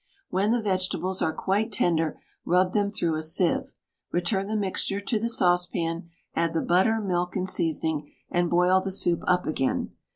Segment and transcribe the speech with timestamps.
[0.31, 3.71] When the vegetables are quite tender, rub them through a sieve.
[4.11, 8.89] Return the mixture to the saucepan, add the butter, milk, and seasoning, and boil the
[8.89, 9.91] soup up again.